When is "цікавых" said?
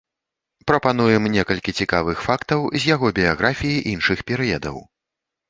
1.81-2.17